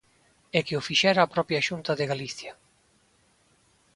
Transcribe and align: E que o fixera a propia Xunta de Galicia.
E 0.57 0.59
que 0.65 0.77
o 0.79 0.85
fixera 0.89 1.19
a 1.23 1.31
propia 1.35 1.65
Xunta 1.67 1.91
de 1.99 2.05
Galicia. 2.11 2.53